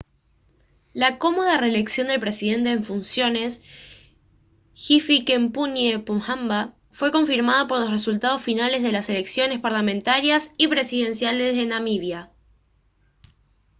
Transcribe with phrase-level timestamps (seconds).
[0.93, 3.61] la cómoda reelección del presidente en funciones
[4.73, 11.67] hifikepunye pohamba fue confirmada por los resultados finales de las elecciones parlamentarias y presidenciales de
[11.67, 12.31] namibia